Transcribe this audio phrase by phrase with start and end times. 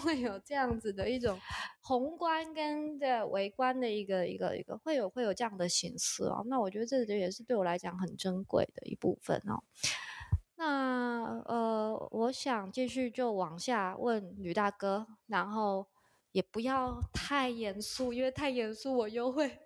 [0.02, 1.38] 会有这样子的一种
[1.80, 6.42] 宏观跟的微观的一个一个一个会有会有这样的形式哦。
[6.46, 9.62] 那我觉得这也是对我来讲很珍贵的一部分哦。
[10.56, 15.86] 那呃，我想继续就往下问吕大哥，然后
[16.32, 19.58] 也不要太严肃，因为太严肃我又会。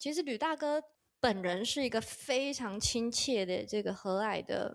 [0.00, 0.82] 其实吕大哥
[1.20, 4.74] 本人是一个非常亲切的这个和蔼的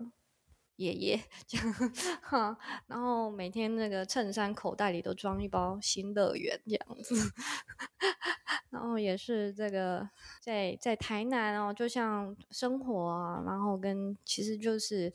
[0.76, 7.14] 爷爷，这样，然后每天那个衬衫口袋里都装一包新乐园这样子，
[8.70, 10.08] 然后也是这个
[10.40, 15.12] 在在台南哦，就像生活啊，然后跟其实就是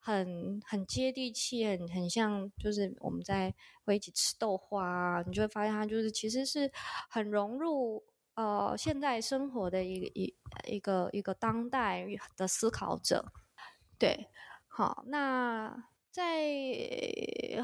[0.00, 6.72] 很很接地气，很很像就是我们在会一起吃豆花啊，你就会发现他就是其实是
[7.08, 8.02] 很融入。
[8.34, 10.34] 呃，现在生活的一个一
[10.66, 12.04] 一个一个当代
[12.36, 13.32] 的思考者，
[13.96, 14.28] 对，
[14.66, 16.26] 好，那在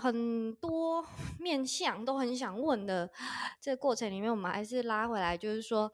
[0.00, 1.04] 很多
[1.40, 3.10] 面向都很想问的
[3.60, 5.92] 这个过程里面，我们还是拉回来，就是说，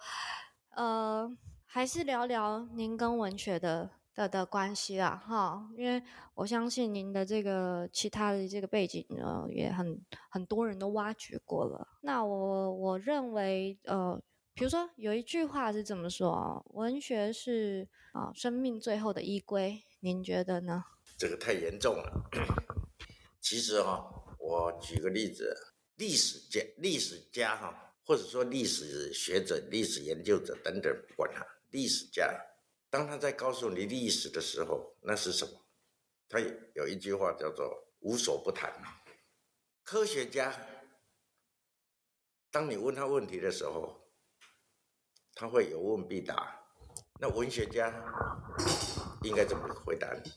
[0.74, 6.02] 呃，还是聊聊您跟文学的的的关系啦，哈，因为
[6.34, 11.88] 我相信您的这个其他的这个背景呢，也很很多人都挖掘过了。
[12.02, 14.20] 那我我认为，呃。
[14.56, 16.64] 比如说有一句话是怎么说？
[16.70, 19.84] 文学是啊，生命最后的依归。
[20.00, 20.82] 您觉得呢？
[21.18, 22.30] 这个太严重了。
[23.38, 25.54] 其实哈，我举个例子，
[25.96, 32.34] 历史家、历史家哈，或者说历史学者、历史研究者等等，不管他，历史家，
[32.88, 35.52] 当他在告诉你历史的时候，那是什么？
[36.30, 36.40] 他
[36.74, 38.72] 有一句话叫做“无所不谈”。
[39.84, 40.50] 科学家，
[42.50, 44.05] 当你问他问题的时候。
[45.38, 46.58] 他会有问必答，
[47.20, 47.92] 那文学家
[49.22, 50.32] 应该怎么回答你？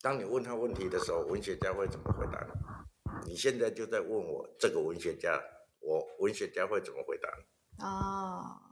[0.00, 2.40] 当你问他问题的时候，文学家会怎么回答
[3.24, 3.30] 你？
[3.30, 5.42] 你现在就在问我这个文学家，
[5.80, 7.84] 我文学家会怎么回答你？
[7.84, 8.62] 哦，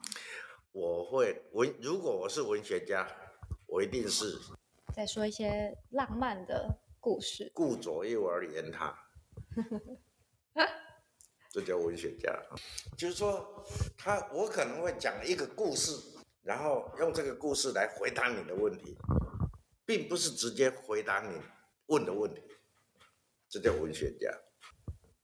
[0.70, 3.09] 我会文，如果我是文学家，
[3.66, 4.38] 我一定是
[4.94, 8.97] 在说一些浪漫的故事，顾左右而言他。
[11.50, 12.38] 这叫文学家，
[12.97, 13.64] 就是说，
[13.97, 15.92] 他我可能会讲一个故事，
[16.42, 18.97] 然后用这个故事来回答你的问题，
[19.87, 21.41] 并不是直接回答你
[21.87, 22.42] 问的问题。
[23.48, 24.31] 这叫文学家。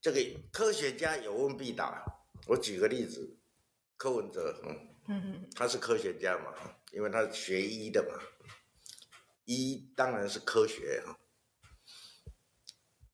[0.01, 0.21] 这个
[0.51, 2.03] 科学家有问必答。
[2.47, 3.39] 我举个例子，
[3.97, 4.63] 柯文哲，
[5.09, 6.55] 嗯，他是科学家嘛，
[6.93, 8.19] 因为他是学医的嘛，
[9.45, 11.19] 医当然是科学哈。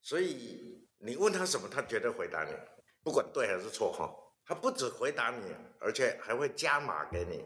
[0.00, 2.52] 所以你问他什么，他绝对回答你。
[3.02, 7.44] 不管对还是错哈，他不止回答你，而且还会加码给你。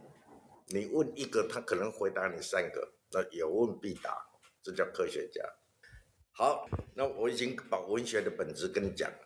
[0.67, 4.27] 你问一个，他可能回答你三个，那有问必答，
[4.63, 5.43] 这叫科学家。
[6.33, 9.19] 好，那我已经把文学的本质跟你讲了。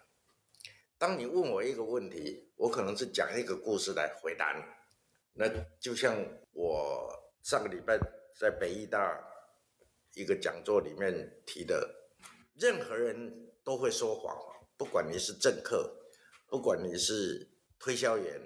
[0.99, 4.62] 当你问我一个问题，我可能是讲一个故事来回答你。
[5.33, 5.49] 那
[5.81, 6.15] 就像
[6.53, 7.09] 我
[7.43, 7.97] 上个礼拜
[8.39, 9.19] 在北医大
[10.15, 11.89] 一个讲座里面提的，
[12.56, 14.37] 任何人都会说谎，
[14.77, 15.95] 不管你是政客。
[16.48, 17.47] 不管你是
[17.78, 18.41] 推销员，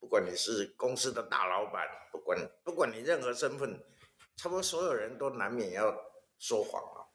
[0.00, 3.80] 不管你是公司的大老板，不管不管你任何身份，
[4.36, 5.96] 差不多所有人都难免要
[6.36, 7.06] 说谎啊。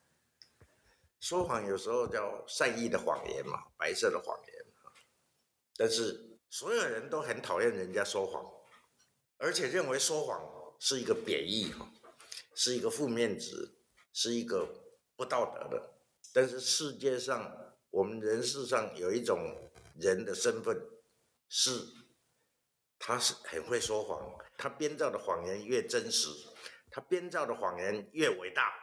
[1.20, 4.66] 说谎有时候叫善意的谎言嘛，白色的谎言
[5.76, 8.46] 但是所有人都很讨厌人家说谎，
[9.38, 10.42] 而且认为说谎
[10.80, 11.86] 是一个贬义哈，
[12.56, 13.74] 是一个负面值，
[14.14, 14.68] 是一个
[15.18, 15.94] 不道德的。
[16.32, 19.60] 但是世界上，我们人世上有一种。
[19.96, 20.76] 人的身份
[21.48, 21.72] 是，
[22.98, 26.30] 他是很会说谎，他编造的谎言越真实，
[26.90, 28.74] 他编造的谎言越伟大，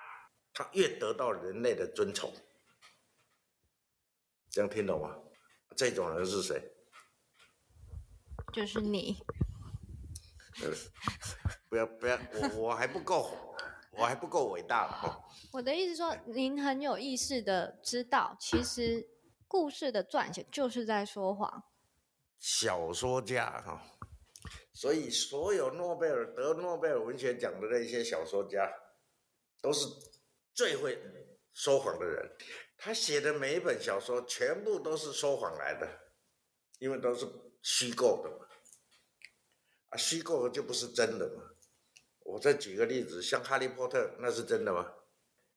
[0.53, 2.33] 他越得到人类的尊崇。
[4.51, 5.17] 这样听懂吗？
[5.77, 6.73] 这种人是谁？
[8.53, 9.19] 就是你。
[11.69, 13.57] 不要不要，我我还不够，
[13.93, 15.23] 我还不够伟大。
[15.53, 19.09] 我的意思说，您很有意识的知道，其实。
[19.51, 21.65] 故事的撰写就是在说谎。
[22.39, 23.83] 小说家哈，
[24.73, 28.73] 所以所有诺贝尔得诺贝尔文学奖的那些小说家，
[29.61, 29.89] 都是
[30.55, 30.97] 最会
[31.53, 32.31] 说谎的人。
[32.79, 35.99] 他写的每一本小说全部都是说谎来的，
[36.79, 37.27] 因为都是
[37.61, 38.47] 虚构的嘛。
[39.89, 41.43] 啊，虚构的就不是真的嘛。
[42.21, 44.93] 我再举个例子，像《哈利波特》，那是真的吗？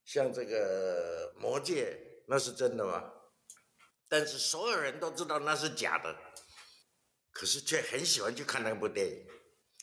[0.03, 3.13] 像这个《魔戒》，那是真的吗？
[4.13, 6.15] 但是所有人都知道那是假的，
[7.31, 9.27] 可是却很喜欢去看那部电影，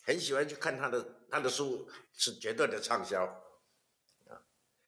[0.04, 3.24] 很喜欢去看他的他的书是绝对的畅销
[4.28, 4.38] 啊。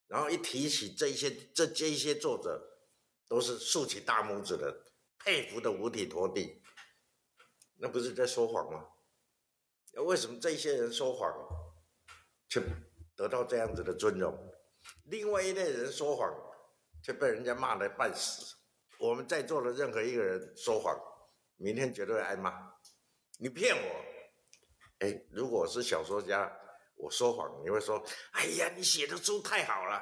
[0.07, 2.63] 然后一提起这一些这这一些作者，
[3.27, 4.73] 都是竖起大拇指的，
[5.19, 6.63] 佩服的五体投地。
[7.79, 8.87] 那不是在说谎吗？
[9.93, 11.29] 那为什么这些人说谎，
[12.49, 12.63] 却
[13.17, 14.39] 得到这样子的尊荣？
[15.07, 16.33] 另外一类人说谎，
[17.03, 18.55] 却被人家骂得半死。
[19.03, 20.97] 我们在座的任何一个人说谎，
[21.57, 22.73] 明天绝对挨骂。
[23.37, 24.05] 你骗我！
[25.01, 26.49] 哎，如果是小说家，
[26.95, 28.01] 我说谎，你会说
[28.31, 30.01] ：“哎呀，你写的书太好了。”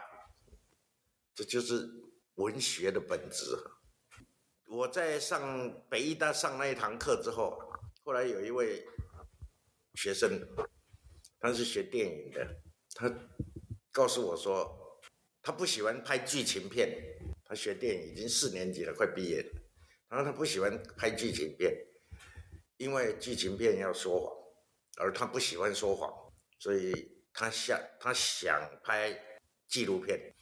[1.35, 1.89] 这就是
[2.35, 3.57] 文学的本质。
[4.67, 7.59] 我在上北医大上那一堂课之后，
[8.05, 8.87] 后来有一位
[9.95, 10.47] 学生，
[11.39, 12.47] 他是学电影的，
[12.95, 13.11] 他
[13.91, 15.01] 告诉我说，
[15.41, 16.95] 他不喜欢拍剧情片。
[17.51, 19.61] 他学电影已经四年级了，快毕业了。
[20.09, 21.77] 然后他不喜欢拍剧情片，
[22.77, 24.33] 因为剧情片要说谎，
[24.99, 29.21] 而他不喜欢说谎，所以他想他想拍
[29.67, 30.33] 纪录片。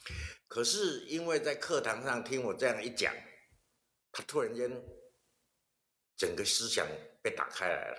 [0.47, 3.11] 可是因为在课堂上听我这样一讲，
[4.11, 4.69] 他突然间
[6.15, 6.85] 整个思想
[7.23, 7.97] 被打开来了。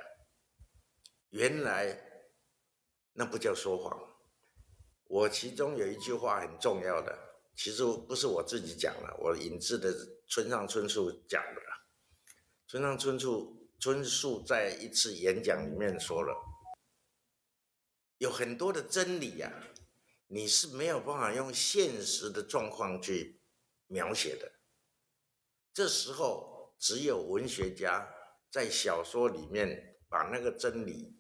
[1.31, 2.01] 原来
[3.15, 4.09] 那不叫说谎。
[5.07, 7.30] 我其中有一句话很重要的。
[7.63, 9.95] 其实不是我自己讲的，我引自的
[10.27, 11.61] 村上春树讲的。
[12.67, 16.35] 村上春树春树在一次演讲里面说了，
[18.17, 19.53] 有很多的真理呀，
[20.29, 23.43] 你是没有办法用现实的状况去
[23.89, 24.53] 描写的。
[25.75, 28.09] 这时候，只有文学家
[28.51, 31.15] 在小说里面把那个真理，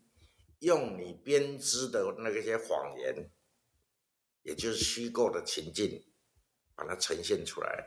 [0.60, 3.30] 用你编织的那些谎言，
[4.40, 6.06] 也就是虚构的情境。
[6.80, 7.84] 把它呈现出来，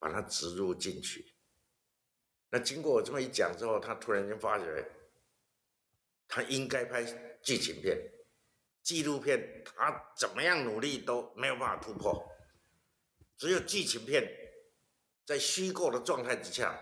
[0.00, 1.32] 把它植入进去。
[2.50, 4.84] 那经过我这么一讲之后，他突然间发觉，
[6.26, 7.04] 他应该拍
[7.40, 7.96] 剧情片、
[8.82, 12.28] 纪录片，他怎么样努力都没有办法突破。
[13.38, 14.28] 只有剧情片，
[15.24, 16.76] 在虚构的状态之下，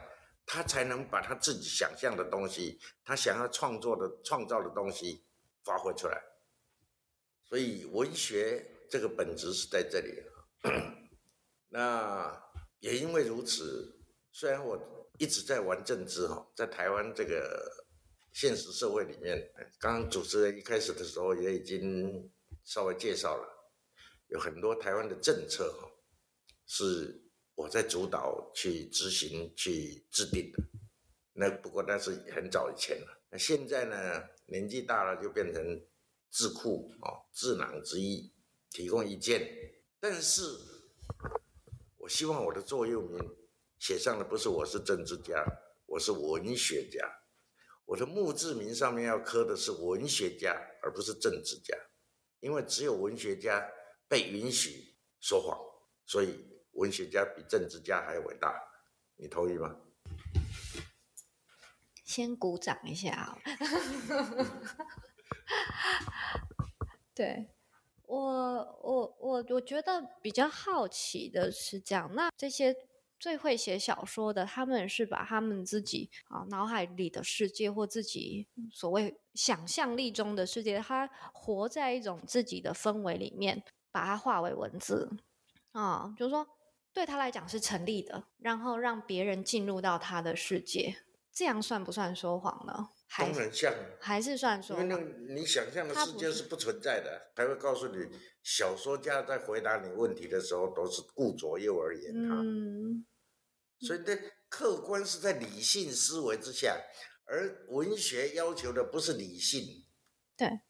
[0.47, 5.27] 他才能把他自己想象的东西，他想要创作的、创造的东西
[5.63, 6.19] 发挥出来。
[7.45, 10.11] 所以，文学这个本质是在这里。
[11.73, 12.37] 那
[12.81, 13.97] 也因为如此，
[14.33, 17.87] 虽然我一直在玩政治哈，在台湾这个
[18.33, 22.29] 现实社会里面，刚刚主持人一开始的时候也已经
[22.65, 23.47] 稍微介绍了，
[24.31, 25.89] 有很多台湾的政策哈，
[26.67, 27.23] 是
[27.55, 30.59] 我在主导去执行去制定的。
[31.35, 35.87] 那不过那是很早以前了，那现在呢，年纪大了就变成
[36.33, 38.35] 智库哦，智囊之一，
[38.71, 39.49] 提供意见，
[40.01, 40.43] 但是。
[42.11, 43.21] 希望我的座右铭
[43.79, 45.45] 写上的不是我是政治家，
[45.87, 47.09] 我是文学家。
[47.85, 51.77] 我的墓志铭上面要刻的是文学家，而不是政治家，
[52.41, 53.65] 因为只有文学家
[54.09, 55.57] 被允许说谎，
[56.05, 58.61] 所以文学家比政治家还伟大。
[59.15, 59.77] 你同意吗？
[62.05, 63.39] 先鼓掌一下。
[67.15, 67.55] 对。
[68.11, 72.75] 我我我我觉得比较好奇的是这样，那这些
[73.21, 83.63] 最会写小说的，他们是把他们自己啊脑海里的世界或自己所谓想象力中的世界，他活在一种自己的氛围里面，
[83.93, 85.09] 把它化为文字
[85.71, 86.45] 啊，就是说
[86.93, 90.97] 对他来讲是成立的，然后让别人进入到他的世界，
[91.33, 92.91] 这样算不算说谎呢？
[93.19, 97.97] 当然像，还是算说，因为那你想象的世界是不存在的，还会告诉你，
[98.43, 103.05] 小说家在回答你问题的时候都是顾左右而言他，嗯，
[103.81, 104.17] 所以这
[104.49, 106.81] 客观是在理性思维之下，
[107.25, 109.85] 而文学要求的不是理性，
[110.37, 110.61] 对，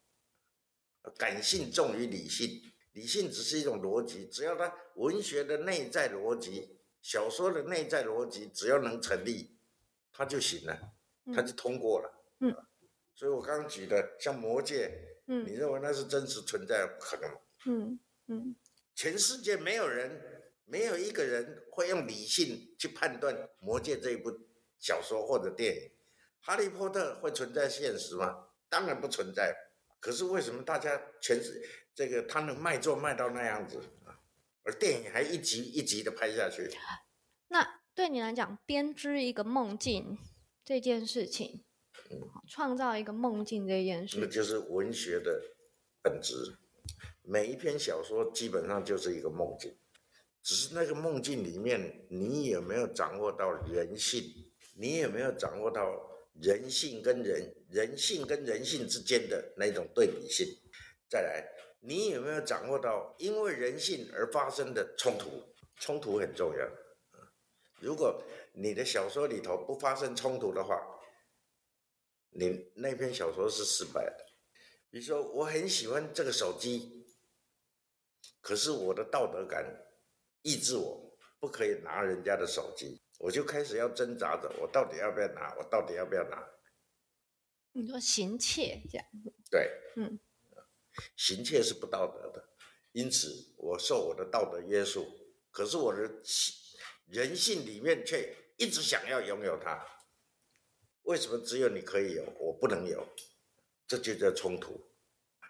[1.19, 2.49] 感性重于理性，
[2.93, 9.59] 理性只是一种逻辑，只要它文学的内在逻辑，小说的内在逻辑只要能成立，
[10.11, 10.93] 它就行了，
[11.35, 12.17] 它就通过了。
[12.17, 12.20] 嗯，
[13.13, 14.91] 所以我刚刚举的像魔界，
[15.27, 16.87] 嗯，你认为那是真实存在？
[16.87, 17.29] 不可能。
[17.65, 18.55] 嗯嗯，
[18.95, 20.19] 全世界没有人，
[20.65, 24.31] 没有一个人会用理性去判断魔界这一部
[24.79, 25.91] 小说或者电影。
[26.39, 28.47] 哈利波特会存在现实吗？
[28.69, 29.55] 当然不存在。
[29.99, 31.61] 可是为什么大家全是
[31.93, 34.17] 这个他能卖座卖到那样子啊？
[34.63, 36.71] 而电影还一集一集的拍下去。
[37.49, 40.17] 那对你来讲，编织一个梦境
[40.63, 41.63] 这件事情。
[42.47, 45.41] 创造一个梦境这件事，那就是文学的
[46.01, 46.57] 本质。
[47.23, 49.75] 每一篇小说基本上就是一个梦境，
[50.41, 54.23] 只是那个梦境里面，你有没有掌握到人性？
[54.75, 55.85] 你有没有掌握到
[56.41, 60.47] 人性跟人人性跟人性之间的那种对比性。
[61.09, 61.45] 再来，
[61.81, 65.29] 你有没有掌握到因为人性而发生的冲突？
[65.75, 66.67] 冲突很重要。
[67.79, 70.79] 如果你的小说里头不发生冲突的话，
[72.31, 74.25] 你那篇小说是失败的。
[74.89, 77.05] 比如说，我很喜欢这个手机，
[78.41, 79.65] 可是我的道德感
[80.41, 85.55] 抑制我不可以拿人家的手机，我就开始要挣扎着，我到底要不要拿？
[85.57, 86.45] 我到底要不要拿？
[87.71, 89.07] 你说行窃这样？
[89.49, 90.19] 对，嗯，
[91.15, 92.49] 行窃是不道德的，
[92.91, 95.07] 因此我受我的道德约束，
[95.51, 96.01] 可是我的
[97.05, 99.87] 人性里面却一直想要拥有它。
[101.03, 103.07] 为什么只有你可以有，我不能有？
[103.87, 104.79] 这就叫冲突。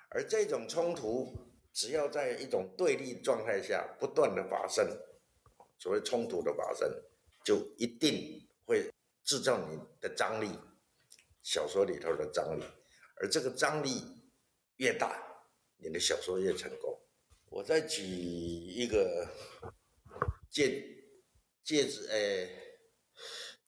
[0.09, 1.31] 而这种冲突，
[1.71, 4.87] 只要在一种对立状态下不断的发生，
[5.77, 6.89] 所谓冲突的发生，
[7.43, 8.89] 就一定会
[9.23, 10.49] 制造你的张力，
[11.43, 12.63] 小说里头的张力。
[13.17, 14.01] 而这个张力
[14.77, 15.21] 越大，
[15.77, 16.99] 你的小说越成功。
[17.49, 19.27] 我再举一个
[20.49, 20.83] 戒
[21.63, 22.57] 戒指，诶。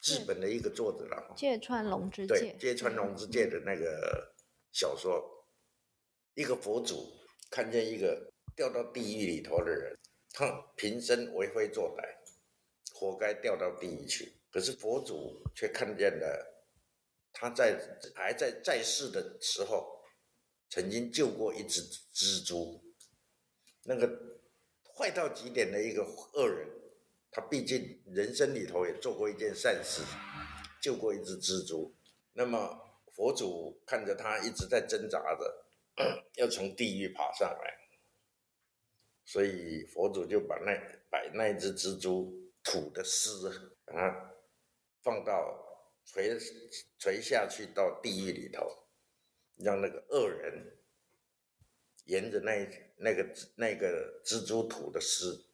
[0.06, 4.36] 日本的一个作者了，芥川龙之介，芥川龙之介的那个
[4.74, 5.48] 小说，
[6.34, 7.10] 一个佛祖
[7.50, 9.98] 看见一个掉到地狱里头的人，
[10.32, 12.04] 他平生为非作歹，
[12.94, 14.34] 活该掉到地狱去。
[14.52, 16.68] 可是佛祖却看见了
[17.32, 17.80] 他在
[18.14, 20.04] 还在在世的时候，
[20.70, 21.82] 曾经救过一只
[22.14, 22.84] 蜘蛛，
[23.86, 24.08] 那个
[24.84, 26.68] 坏到极点的一个恶人。
[27.34, 30.04] 他毕竟人生里头也做过一件善事，
[30.80, 31.92] 救过一只蜘蛛。
[32.34, 32.80] 那么
[33.12, 35.66] 佛祖看着他一直在挣扎着，
[36.36, 37.74] 要从地狱爬上来，
[39.26, 40.74] 所以佛祖就把那
[41.10, 43.50] 把那只蜘蛛吐的丝，
[43.84, 44.32] 把它
[45.02, 45.60] 放到
[46.06, 46.38] 垂
[47.00, 48.86] 垂下去到地狱里头，
[49.56, 50.78] 让那个恶人
[52.06, 55.48] 沿着那那个那个蜘蛛吐的丝。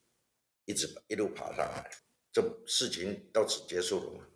[0.69, 1.89] 一直一路爬上来，
[2.31, 4.27] 这事情到此结束了吗？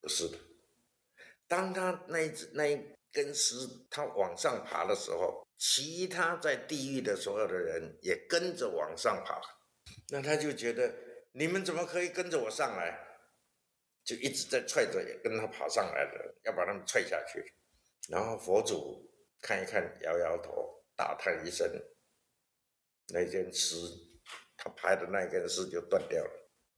[0.00, 0.36] 不是的。
[1.46, 9.40] 当他那一只那一根丝他往上爬的时候，其他在地狱的所有的人也跟着往上爬，
[10.08, 10.92] 那他就觉得
[11.30, 13.06] 你们怎么可以跟着我上来？
[14.02, 17.54] 就一直在踹着也跟他爬上来的，要把他们踹下去。
[18.08, 19.08] 然后佛祖
[19.40, 21.70] 看一看，摇摇头，大叹一声，
[23.10, 24.09] 那件丝。
[24.62, 26.30] 他拍的那根丝就断掉了，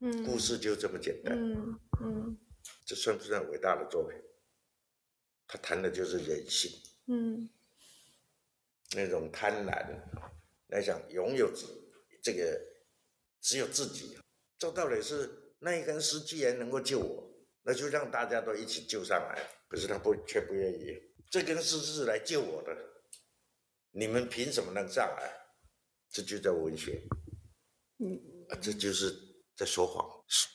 [0.03, 2.39] 嗯，故事就这么简单，嗯嗯，
[2.87, 4.17] 这算不算伟大的作品？
[5.49, 6.71] 他谈的就是人性，
[7.09, 7.51] 嗯，
[8.95, 9.85] 那种贪婪，
[10.69, 11.67] 来想拥有这
[12.23, 12.57] 这个
[13.41, 14.17] 只有自己，
[14.57, 17.35] 这道理是那一根丝既然能够救我，
[17.65, 19.43] 那就让大家都一起救上来。
[19.67, 20.97] 可是他不却不愿意，
[21.29, 22.77] 这根丝是来救我的，
[23.91, 25.33] 你们凭什么能上来？
[26.09, 27.03] 这就叫文学。
[28.03, 28.21] 嗯，
[28.61, 29.15] 这就是
[29.57, 30.05] 在说谎，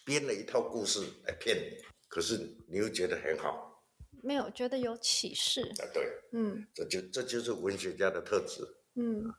[0.05, 1.77] 编了一套故事来骗你。
[2.09, 3.83] 可是你又觉得很好，
[4.21, 5.87] 没有觉得有启示啊？
[5.93, 8.63] 对，嗯，这就这就是文学家的特质。
[8.95, 9.33] 嗯，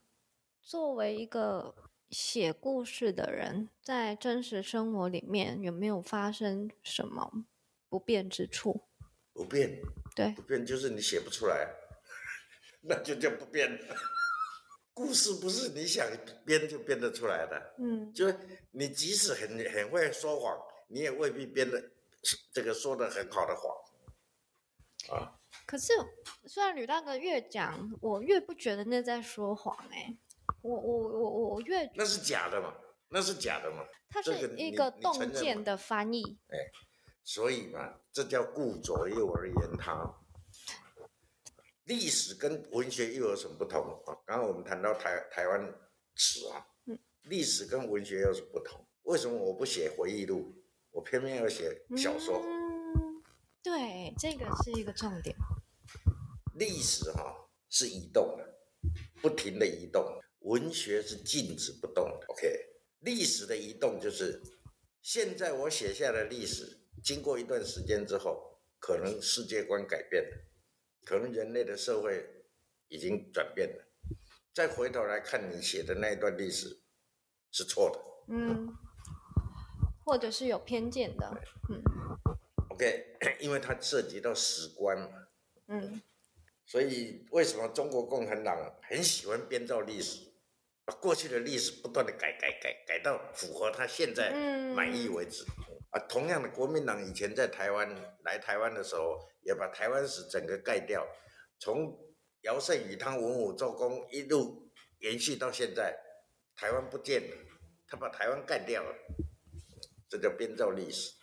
[0.63, 1.75] 作为一个
[2.11, 7.45] 写故事的人，在真实生活里面有没有发生什么
[7.89, 8.89] 不便之处？
[9.33, 9.81] 不变，
[10.15, 11.69] 对，不变就是你写不出来，
[12.83, 13.79] 那就叫不便。
[14.99, 16.05] 故事不是你想
[16.45, 18.37] 编就编得出来的，嗯，就是
[18.73, 21.81] 你即使很很会说谎，你也未必编的
[22.53, 25.39] 这个说的很好的谎，啊。
[25.65, 25.93] 可是
[26.47, 30.17] 虽然吕大哥越讲，我越不觉得那在说谎哎，
[30.63, 32.75] 我我我我越那是假的嘛，
[33.11, 36.59] 那是假的嘛，它是一个洞见的翻译，哎，
[37.23, 40.13] 所以嘛，这叫顾左右而言他。
[41.89, 44.13] 历史跟文学又有什么不同啊？
[44.27, 45.75] 刚刚我们谈到台台湾
[46.15, 46.67] 史啊，
[47.23, 48.87] 历史跟文学有什么不同？
[49.05, 50.55] 为什么我不写回忆录，
[50.91, 52.43] 我偏偏要写小说？
[52.45, 53.23] 嗯，
[53.63, 55.35] 对，这个是一个重点。
[56.57, 57.35] 历史哈
[57.71, 58.45] 是移动的，
[59.23, 60.05] 不停的移动；
[60.41, 62.27] 文学是静止不动的。
[62.29, 62.67] OK，
[62.99, 64.43] 历史的移动就是
[65.01, 70.45] 现在我写下的历史，经过一段时间之后，可能世界观改变了。
[71.09, 72.45] 可能人类的社会
[72.89, 73.89] 已经转变了，
[74.53, 76.83] 再回头来看你写的那一段历史
[77.51, 78.77] 是错的，嗯，
[80.05, 81.83] 或者是有偏见的，嗯
[82.69, 85.09] ，OK， 因为它涉及到史观嘛，
[85.69, 86.03] 嗯，
[86.67, 90.31] 所以为什么中国共产党很喜欢编造历史，
[90.85, 94.31] 把过去的历史不断的改改改改到符合他现在
[94.75, 95.47] 满意为止，
[95.91, 97.89] 啊，同样的，国民党以前在台湾
[98.25, 101.07] 来台湾的时候，也把台湾史整个盖掉，
[101.59, 101.99] 从
[102.43, 105.99] 尧舜禹汤文武周公一路延续到现在，
[106.55, 107.37] 台湾不见了，
[107.87, 108.95] 他把台湾干掉了，
[110.11, 111.15] 这叫编造历史。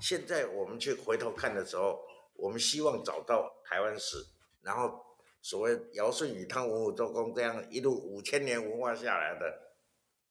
[0.00, 2.00] 现在我们去回头看的时候，
[2.34, 4.16] 我们希望找到台湾史，
[4.62, 5.04] 然后
[5.42, 9.74] 所谓尧舜禹汤文武周公这样一路五千年文化下来的，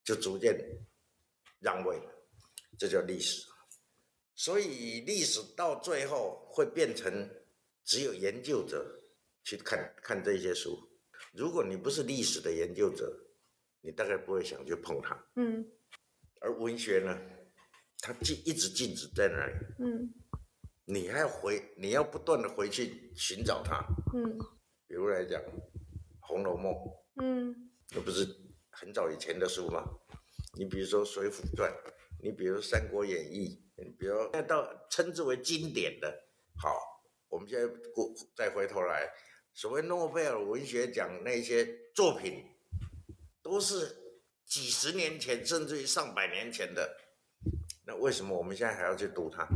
[0.06, 0.58] 就逐渐
[1.60, 2.12] 让位了，
[2.80, 3.46] 这叫历史。
[4.38, 7.28] 所以历史到最后会变成
[7.84, 9.02] 只有研究者
[9.44, 10.78] 去看看这些书。
[11.34, 13.12] 如果你不是历史的研究者，
[13.82, 15.18] 你大概不会想去碰它。
[15.36, 15.68] 嗯
[16.40, 17.20] 而文学呢，
[18.00, 20.14] 它禁一直静止在那里，嗯
[20.86, 23.84] 你还要回，你要不断的回去寻找它。
[24.14, 24.38] 嗯
[24.88, 25.42] 比如来讲，
[26.20, 26.72] 《红楼梦》，
[27.24, 28.24] 嗯那不是
[28.70, 29.84] 很早以前的书吗？
[30.60, 31.72] 你比如说《水浒传》，
[32.22, 33.67] 你比如《三国演义》，你
[33.98, 36.24] 比如说那到称之为经典的，
[36.56, 36.78] 好，
[37.30, 39.10] 我们现在过再回头来，
[39.54, 42.44] 所谓诺贝尔文学奖那些作品，
[43.42, 43.96] 都是
[44.46, 46.96] 几十年前甚至于上百年前的，
[47.86, 49.48] 那为什么我们现在还要去读它？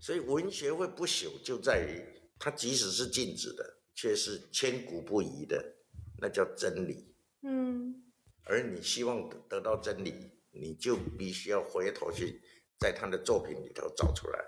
[0.00, 2.02] 所以文学会不朽，就在于
[2.38, 5.76] 它即使是静止的，却是千古不移的，
[6.18, 7.14] 那叫真理。
[7.42, 8.02] 嗯
[8.44, 10.14] 而你希望得得到真理，
[10.50, 12.40] 你就必须要回头去
[12.78, 14.38] 在他的作品里头找出来。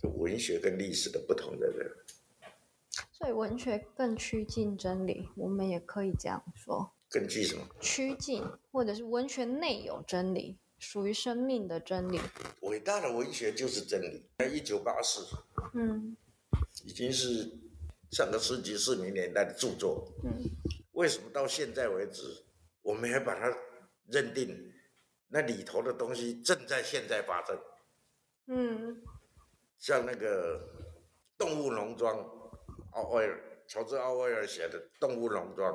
[0.00, 1.90] 就文学跟历史的不同的人，
[3.12, 7.64] 所以文学更趋近真理，我们也可以这样说，根据什么？
[7.80, 12.20] 趋近或者是文学内有真理，属于生命的真理。
[12.62, 14.24] 伟大的文学就是真理。
[14.52, 15.24] 一九八四
[15.74, 16.16] 嗯
[16.84, 17.50] 已经是
[18.10, 20.44] 上个世纪四零年代的著作，嗯
[20.92, 22.44] 为什么到现在为止，
[22.82, 23.56] 我们还把它
[24.06, 24.72] 认定
[25.28, 27.58] 那里头的东西正在现在发生？
[28.46, 29.02] 嗯
[29.78, 30.58] 像那个
[31.36, 32.16] 《动物农庄》，
[32.92, 35.72] 奥威尔乔治奥威尔写的《动物农庄》，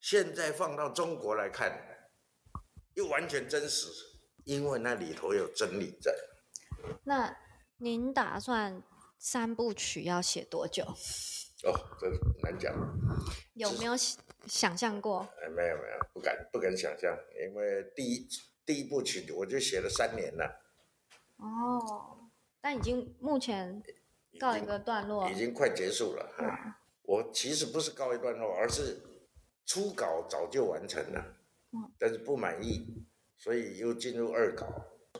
[0.00, 2.10] 现在放到中国来看，
[2.94, 3.88] 又完全真实，
[4.44, 6.14] 因为那里头有真理在。
[7.04, 7.36] 那
[7.76, 8.82] 您打算
[9.18, 10.86] 三部曲要写多久？
[11.64, 12.08] 哦，这
[12.42, 12.74] 难讲，
[13.54, 15.28] 有没有想想象过？
[15.42, 18.28] 哎，没有没有，不敢不敢想象，因为第一
[18.64, 20.60] 第一部曲我就写了三年了，
[21.36, 23.82] 哦，但已经目前
[24.38, 25.34] 告一个段落已。
[25.34, 26.34] 经快结束了。
[26.38, 29.00] 哎我其实不是告一段落，而是
[29.66, 31.34] 初稿早就完成了，
[31.98, 33.04] 但是不满意，
[33.36, 34.66] 所以又进入二稿。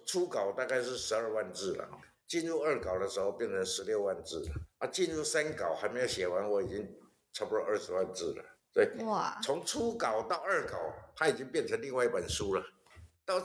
[0.06, 1.88] 初稿大概是十二万字了，
[2.30, 6.96] 进入二稿的时候变成十六万字了，啊，进入三稿还没有写完，我已经
[7.32, 8.44] 差不多二十万字了。
[8.72, 10.78] 对，哇，从初稿到二稿，
[11.16, 12.64] 它已经变成另外一本书了。
[13.24, 13.42] 到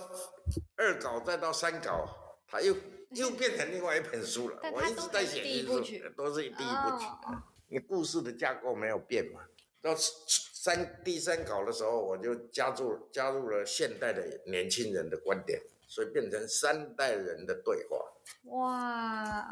[0.76, 2.76] 二稿再到三稿，它又
[3.10, 4.60] 又变成另外一本书了。
[4.72, 7.06] 我一直在写第一部曲，都是第一部曲。
[7.26, 9.42] 哦你故事的架构没有变嘛？
[9.82, 17.98] 到三第三稿的时候，我就加入加入了现代的年轻人的观点，所以变成三代人的对话。
[18.46, 19.48] 哇，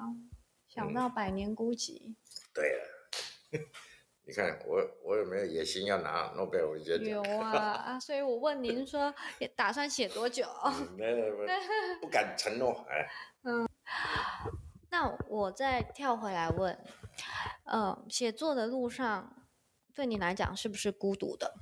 [0.68, 2.16] 想到百年孤寂，
[2.54, 3.60] 对了，
[4.26, 7.40] 你看我我有没有野心要拿诺贝尔文学有奖？
[7.40, 7.60] 啊
[7.94, 8.00] 啊！
[8.00, 9.14] 所以我问您说，
[9.56, 10.46] 打算写多久？
[10.66, 11.48] 嗯没有没有
[12.02, 12.86] 不敢承诺。
[12.90, 13.08] 哎，
[13.44, 13.68] 嗯
[14.90, 16.78] 那我再跳回来问，
[17.66, 19.48] 呃，写作的路上，
[19.94, 21.54] 对你来讲是不是孤独的？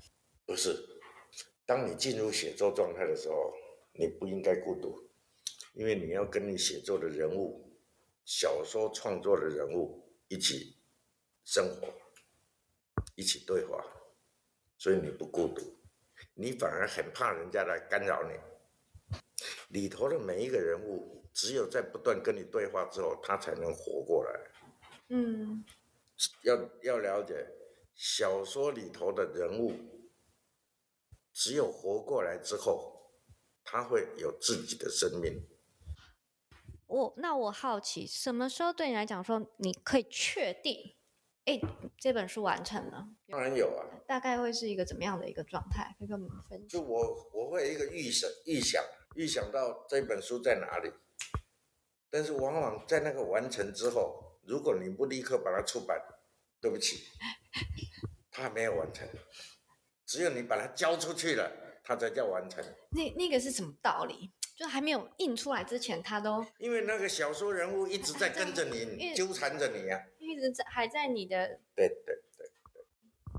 [0.46, 0.78] 不是，
[1.66, 3.54] 当你进入写作状态的时候，
[3.94, 5.10] 你不应该孤独，
[5.74, 7.72] 因为你要跟你写作的人物、
[8.26, 10.78] 小说创作的人物一起
[11.44, 11.94] 生活，
[13.16, 13.84] 一起对话，
[14.78, 15.78] 所以你不孤独，
[16.34, 18.34] 你反而很怕人家来干扰你。
[19.70, 24.52] 里头的每一个人物，只有在不断跟你对话之后，他才能活过来。
[25.10, 25.64] 嗯
[26.44, 27.48] 要要了解
[27.96, 29.74] 小说里头的人物，
[31.34, 32.91] 只有活过来之后，
[33.72, 35.48] 他会有自己的生命。
[36.88, 40.98] 我那我好奇，什么时候对你来讲说你可以确定，
[41.46, 41.58] 哎，
[41.98, 43.08] 这本书完成了？
[43.30, 45.96] 当然有啊，大概会是一个怎么样的一个状态？
[45.98, 46.82] 可以跟我们分享就。
[46.82, 48.84] 我我会有一个预想，预想，
[49.16, 50.92] 预想到这本书在哪里，
[52.10, 55.98] 但是往往在那个完成之后，如果你不立刻把它出版，
[56.60, 57.06] 对不起，
[58.30, 59.08] 它还没有完成。
[60.06, 61.50] 只有你把它交出去了，
[61.84, 62.64] 它才叫完成。
[62.92, 64.32] 那那个是什么道理？
[64.56, 70.00] 就还没有印出来之前，他都因为那个小说人物一直在跟着你， 纠缠着你啊。
[70.20, 72.52] 一直在还在你的对对对，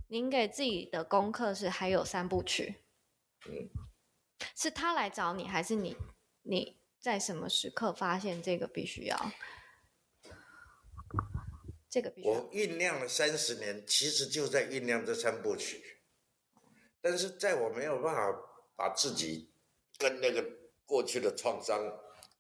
[0.09, 2.83] 您给自己的功课是还有三部曲，
[3.47, 3.71] 嗯，
[4.57, 5.97] 是他来找你，还是你
[6.43, 9.33] 你在什么时刻发现这个必须要，
[11.89, 16.01] 这个必须要我酝酿了三十年，其实就在酝酿这三部曲。
[17.03, 18.33] 但是在我没有办法
[18.77, 19.51] 把自己
[19.99, 20.43] 跟那个
[20.87, 21.79] 过去的创伤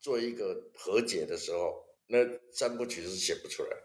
[0.00, 2.18] 做一个和解的时候，那
[2.52, 3.82] 三部曲是写不出来的。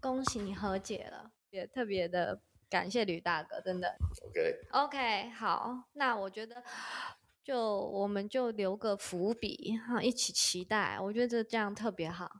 [0.00, 2.40] 恭喜你和解了，也特别的
[2.70, 3.96] 感谢吕大哥，真的。
[4.28, 6.62] OK，OK，好，那我觉得
[7.42, 12.30] 就我们就留个伏笔哈，一起期待，我觉得这这样特别好。